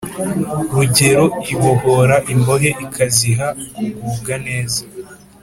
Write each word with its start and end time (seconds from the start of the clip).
Rugero 0.75 1.23
ibohora 1.53 2.15
imbohe 2.33 2.69
ikaziha 2.85 3.47
kugubwa 3.91 4.33
neza 4.47 4.79